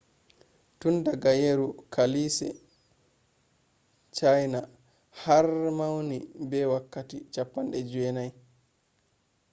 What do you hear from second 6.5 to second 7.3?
wakkatti